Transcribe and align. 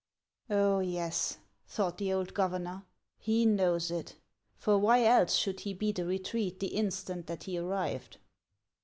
"Oh, 0.49 0.79
yes," 0.79 1.37
thought 1.67 1.99
the 1.99 2.11
old 2.11 2.33
governor," 2.33 2.85
he 3.27 3.45
knows 3.45 3.91
it; 3.91 4.15
for 4.57 4.75
why 4.79 5.05
else 5.05 5.35
should 5.35 5.59
he 5.59 5.75
beat 5.75 5.99
a 5.99 6.05
retreat 6.05 6.59
the 6.59 6.69
instant 6.69 7.27
that 7.27 7.43
he 7.43 7.55
arrived 7.59 8.17